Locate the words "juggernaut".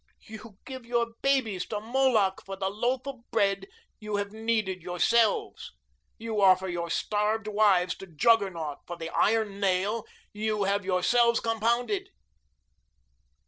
8.07-8.79